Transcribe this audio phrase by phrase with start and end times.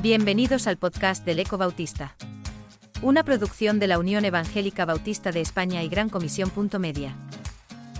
[0.00, 2.14] Bienvenidos al podcast del Eco Bautista.
[3.02, 6.52] Una producción de la Unión Evangélica Bautista de España y Gran Comisión.
[6.78, 7.16] Media.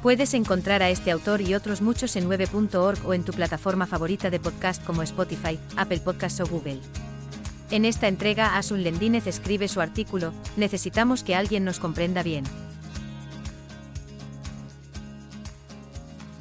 [0.00, 4.30] Puedes encontrar a este autor y otros muchos en 9.org o en tu plataforma favorita
[4.30, 6.79] de podcast como Spotify, Apple Podcasts o Google.
[7.73, 12.45] En esta entrega, Asun Lendínez escribe su artículo, Necesitamos que alguien nos comprenda bien.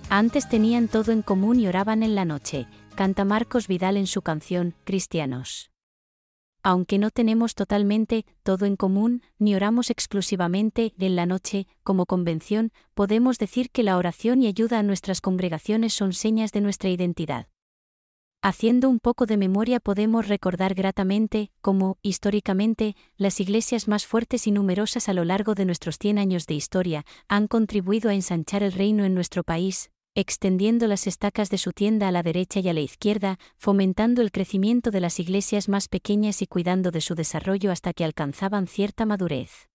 [0.10, 4.24] Antes tenían todo en común y oraban en la noche, canta Marcos Vidal en su
[4.24, 5.70] canción, Cristianos.
[6.64, 12.72] Aunque no tenemos totalmente todo en común, ni oramos exclusivamente en la noche, como convención,
[12.96, 17.48] podemos decir que la oración y ayuda a nuestras congregaciones son señas de nuestra identidad.
[18.42, 24.52] Haciendo un poco de memoria podemos recordar gratamente cómo, históricamente, las iglesias más fuertes y
[24.52, 28.72] numerosas a lo largo de nuestros 100 años de historia han contribuido a ensanchar el
[28.72, 32.74] reino en nuestro país, extendiendo las estacas de su tienda a la derecha y a
[32.74, 37.72] la izquierda, fomentando el crecimiento de las iglesias más pequeñas y cuidando de su desarrollo
[37.72, 39.68] hasta que alcanzaban cierta madurez.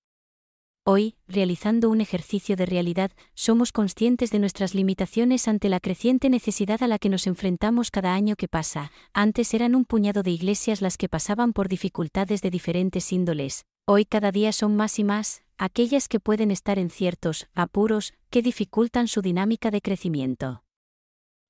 [0.84, 6.83] Hoy, realizando un ejercicio de realidad, somos conscientes de nuestras limitaciones ante la creciente necesidad
[6.83, 8.91] a la que nos enfrentamos cada año que pasa.
[9.12, 13.62] Antes eran un puñado de iglesias las que pasaban por dificultades de diferentes índoles.
[13.87, 18.42] Hoy cada día son más y más, aquellas que pueden estar en ciertos apuros que
[18.42, 20.64] dificultan su dinámica de crecimiento.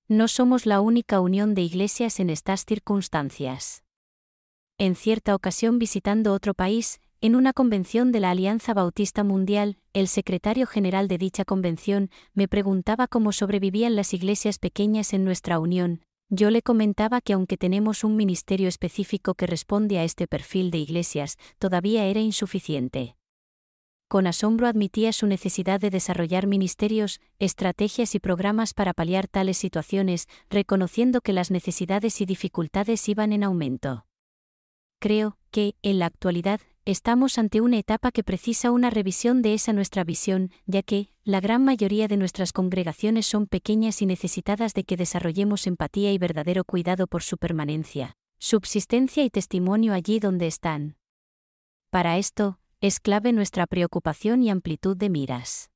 [0.09, 3.83] No somos la única unión de iglesias en estas circunstancias.
[4.79, 10.09] En cierta ocasión visitando otro país, en una convención de la Alianza Bautista Mundial, el
[10.09, 16.03] secretario general de dicha convención me preguntaba cómo sobrevivían las iglesias pequeñas en nuestra unión.
[16.31, 20.79] Yo le comentaba que aunque tenemos un ministerio específico que responde a este perfil de
[20.79, 23.15] iglesias, todavía era insuficiente.
[24.13, 30.29] Con asombro admitía su necesidad de desarrollar ministerios, estrategias y programas para paliar tales situaciones,
[30.51, 34.05] reconociendo que las necesidades y dificultades iban en aumento.
[34.99, 39.73] Creo que, en la actualidad, estamos ante una etapa que precisa una revisión de esa
[39.73, 44.85] nuestra visión, ya que, la gran mayoría de nuestras congregaciones son pequeñas y necesitadas de
[44.85, 50.97] que desarrollemos empatía y verdadero cuidado por su permanencia, subsistencia y testimonio allí donde están.
[51.89, 55.71] Para esto, es clave nuestra preocupación y amplitud de miras.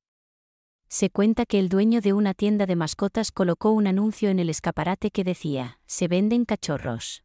[0.89, 4.49] Se cuenta que el dueño de una tienda de mascotas colocó un anuncio en el
[4.49, 7.23] escaparate que decía, se venden cachorros.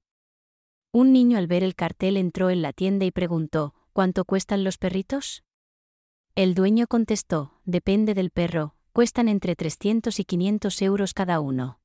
[0.93, 4.79] Un niño al ver el cartel entró en la tienda y preguntó, ¿cuánto cuestan los
[4.79, 5.43] perritos?
[6.37, 11.82] El dueño contestó, depende del perro, cuestan entre 300 y 500 euros cada uno.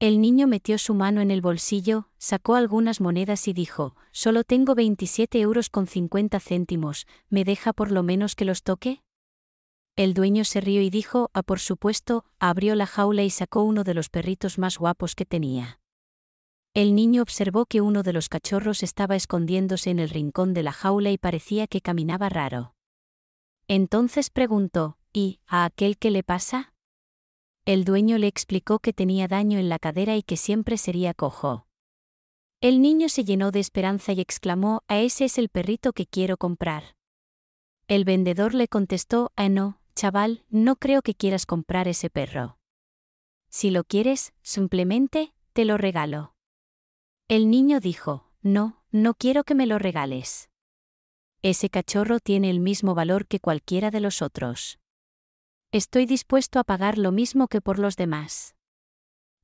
[0.00, 4.76] El niño metió su mano en el bolsillo, sacó algunas monedas y dijo, solo tengo
[4.76, 9.02] 27 euros con 50 céntimos, ¿me deja por lo menos que los toque?
[9.96, 13.82] El dueño se rió y dijo, ah, por supuesto, abrió la jaula y sacó uno
[13.82, 15.80] de los perritos más guapos que tenía.
[16.74, 20.70] El niño observó que uno de los cachorros estaba escondiéndose en el rincón de la
[20.70, 22.76] jaula y parecía que caminaba raro.
[23.66, 26.72] Entonces preguntó, ¿y a aquel qué le pasa?
[27.68, 31.66] El dueño le explicó que tenía daño en la cadera y que siempre sería cojo.
[32.62, 36.38] El niño se llenó de esperanza y exclamó, a ese es el perrito que quiero
[36.38, 36.96] comprar.
[37.86, 42.58] El vendedor le contestó, ah no, chaval, no creo que quieras comprar ese perro.
[43.50, 46.34] Si lo quieres, simplemente, te lo regalo.
[47.28, 50.48] El niño dijo, No, no quiero que me lo regales.
[51.42, 54.78] Ese cachorro tiene el mismo valor que cualquiera de los otros.
[55.70, 58.54] Estoy dispuesto a pagar lo mismo que por los demás.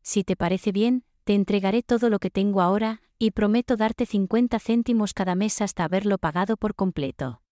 [0.02, 4.58] Si te parece bien, te entregaré todo lo que tengo ahora, y prometo darte 50
[4.58, 7.42] céntimos cada mes hasta haberlo pagado por completo.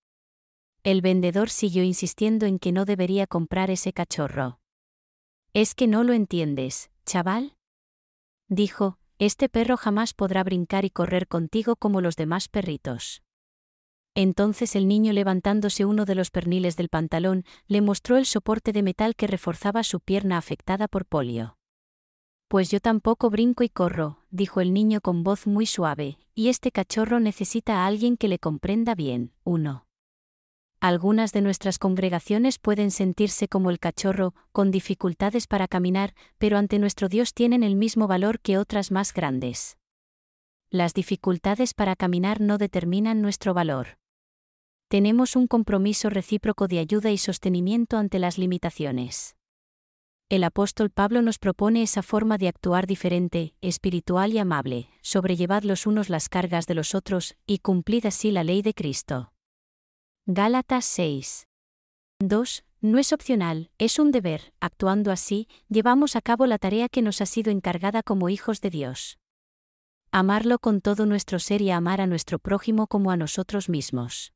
[0.85, 4.59] El vendedor siguió insistiendo en que no debería comprar ese cachorro.
[5.53, 7.57] ¿Es que no lo entiendes, chaval?
[8.49, 13.23] Dijo, este perro jamás podrá brincar y correr contigo como los demás perritos.
[14.15, 18.83] Entonces el niño levantándose uno de los perniles del pantalón, le mostró el soporte de
[18.83, 21.57] metal que reforzaba su pierna afectada por polio.
[22.49, 26.71] Pues yo tampoco brinco y corro, dijo el niño con voz muy suave, y este
[26.71, 29.87] cachorro necesita a alguien que le comprenda bien, uno.
[30.79, 36.79] Algunas de nuestras congregaciones pueden sentirse como el cachorro, con dificultades para caminar, pero ante
[36.79, 39.79] nuestro Dios tienen el mismo valor que otras más grandes.
[40.69, 44.02] Las dificultades para caminar no determinan nuestro valor.
[44.93, 49.37] Tenemos un compromiso recíproco de ayuda y sostenimiento ante las limitaciones.
[50.29, 55.87] El apóstol Pablo nos propone esa forma de actuar diferente, espiritual y amable, sobrellevad los
[55.87, 59.33] unos las cargas de los otros, y cumplid así la ley de Cristo.
[60.27, 61.49] Gálatas 6.
[62.19, 62.65] 2.
[62.83, 67.23] No es opcional, es un deber, actuando así, llevamos a cabo la tarea que nos
[67.23, 69.17] ha sido encargada como hijos de Dios.
[70.11, 74.35] Amarlo con todo nuestro ser y amar a nuestro prójimo como a nosotros mismos.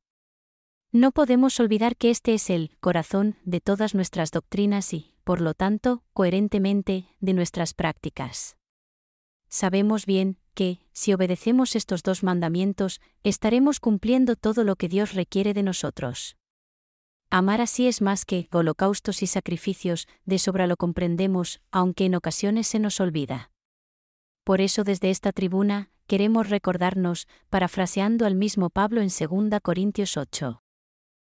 [0.97, 5.53] No podemos olvidar que este es el corazón de todas nuestras doctrinas y, por lo
[5.53, 8.57] tanto, coherentemente, de nuestras prácticas.
[9.47, 15.53] Sabemos bien que, si obedecemos estos dos mandamientos, estaremos cumpliendo todo lo que Dios requiere
[15.53, 16.35] de nosotros.
[17.29, 22.65] Amar así es más que holocaustos y sacrificios, de sobra lo comprendemos, aunque en ocasiones
[22.65, 23.51] se nos olvida.
[24.43, 30.63] Por eso desde esta tribuna, queremos recordarnos, parafraseando al mismo Pablo en 2 Corintios 8.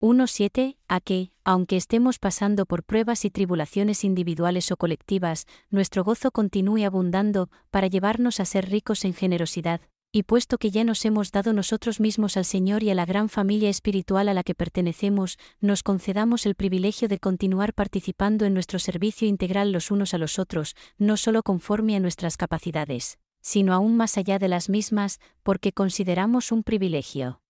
[0.04, 6.30] 1.7, a que, aunque estemos pasando por pruebas y tribulaciones individuales o colectivas, nuestro gozo
[6.30, 9.80] continúe abundando, para llevarnos a ser ricos en generosidad,
[10.12, 13.30] y puesto que ya nos hemos dado nosotros mismos al Señor y a la gran
[13.30, 18.78] familia espiritual a la que pertenecemos, nos concedamos el privilegio de continuar participando en nuestro
[18.80, 23.96] servicio integral los unos a los otros, no solo conforme a nuestras capacidades, sino aún
[23.96, 27.40] más allá de las mismas, porque consideramos un privilegio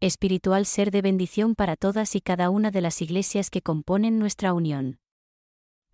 [0.00, 4.52] espiritual ser de bendición para todas y cada una de las iglesias que componen nuestra
[4.52, 5.00] unión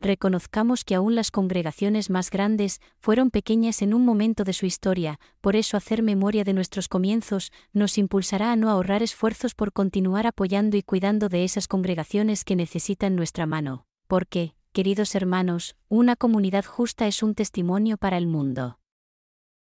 [0.00, 5.18] reconozcamos que aún las congregaciones más grandes fueron pequeñas en un momento de su historia,
[5.40, 10.26] por eso hacer memoria de nuestros comienzos nos impulsará a no ahorrar esfuerzos por continuar
[10.26, 16.64] apoyando y cuidando de esas congregaciones que necesitan nuestra mano, porque, queridos hermanos, una comunidad
[16.64, 18.78] justa es un testimonio para el mundo.